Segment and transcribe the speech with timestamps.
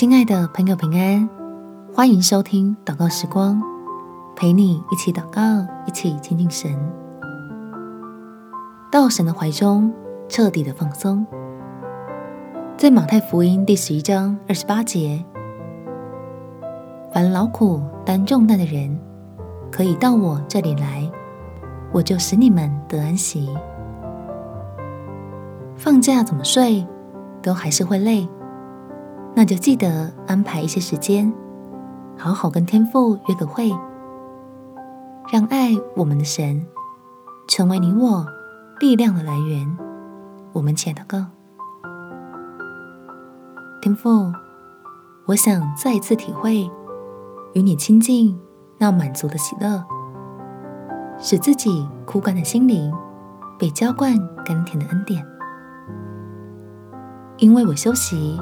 [0.00, 1.28] 亲爱的朋友，平安，
[1.92, 3.62] 欢迎收听祷告时光，
[4.34, 5.42] 陪你一起祷告，
[5.86, 6.74] 一起亲近神，
[8.90, 9.92] 到神的怀中，
[10.26, 11.26] 彻底的放松。
[12.78, 15.22] 在马太福音第十一章二十八节，
[17.12, 18.98] 凡劳苦担重担的人，
[19.70, 21.06] 可以到我这里来，
[21.92, 23.54] 我就使你们得安息。
[25.76, 26.86] 放假怎么睡，
[27.42, 28.26] 都还是会累。
[29.40, 31.32] 那就记得安排一些时间，
[32.18, 33.70] 好好跟天父约个会，
[35.32, 36.62] 让爱我们的神
[37.48, 38.26] 成为你我
[38.80, 39.78] 力量的来源。
[40.52, 41.24] 我们且祷告，
[43.80, 44.30] 天父，
[45.24, 46.70] 我想再一次体会
[47.54, 48.38] 与你亲近
[48.76, 49.82] 那满足的喜乐，
[51.18, 52.92] 使自己枯干的心灵
[53.58, 55.26] 被浇灌甘甜的恩典，
[57.38, 58.38] 因为我休息。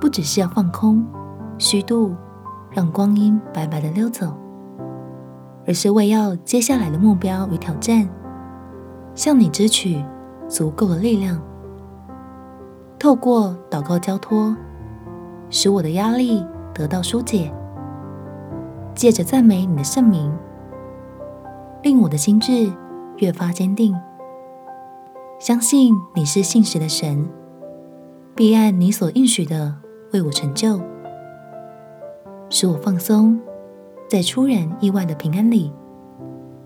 [0.00, 1.04] 不只是要放空、
[1.58, 2.14] 虚度，
[2.70, 4.32] 让光阴白白的溜走，
[5.66, 8.08] 而是为要接下来的目标与挑战，
[9.14, 10.04] 向你支取
[10.48, 11.40] 足够的力量。
[12.98, 14.56] 透过祷告交托，
[15.50, 17.50] 使我的压力得到纾解；
[18.94, 20.32] 借着赞美你的圣名，
[21.82, 22.72] 令我的心志
[23.16, 23.96] 越发坚定，
[25.40, 27.28] 相信你是信实的神，
[28.34, 29.74] 必按你所应许的。
[30.12, 30.80] 为我成就，
[32.48, 33.38] 使我放松，
[34.08, 35.72] 在出人意外的平安里，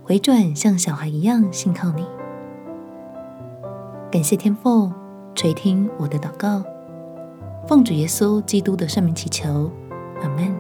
[0.05, 2.07] 回转像小孩一样信靠你。
[4.11, 4.93] 感谢天父
[5.35, 6.63] 垂听我的祷告，
[7.67, 9.71] 奉主耶稣基督的圣名祈求，
[10.23, 10.55] 阿门。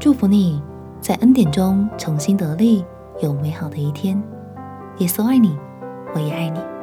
[0.00, 0.60] 祝福你
[1.00, 2.84] 在恩典中重新得力，
[3.20, 4.20] 有美好的一天。
[4.98, 5.56] 耶稣爱你，
[6.14, 6.75] 我也爱你。